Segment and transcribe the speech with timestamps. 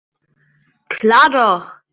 [0.89, 1.81] Klar doch.